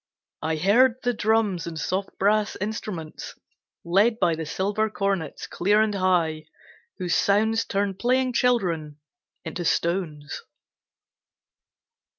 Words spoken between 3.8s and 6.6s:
Led by the silver cornets clear and high